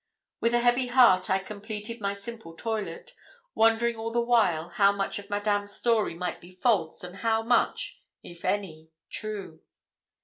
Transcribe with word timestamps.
With 0.39 0.55
a 0.55 0.61
heavy 0.61 0.87
heart 0.87 1.29
I 1.29 1.37
completed 1.37 2.01
my 2.01 2.15
simple 2.15 2.55
toilet, 2.55 3.13
wondering 3.53 3.97
all 3.97 4.11
the 4.11 4.19
while 4.19 4.69
how 4.69 4.91
much 4.91 5.19
of 5.19 5.29
Madame's 5.29 5.75
story 5.75 6.15
might 6.15 6.41
be 6.41 6.55
false 6.55 7.03
and 7.03 7.17
how 7.17 7.43
much, 7.43 8.01
if 8.23 8.43
any, 8.43 8.89
true. 9.11 9.61